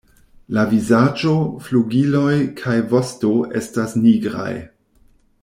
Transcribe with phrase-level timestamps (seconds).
[0.57, 1.33] La vizaĝo,
[1.65, 4.51] flugiloj kaj vosto estas nigraj.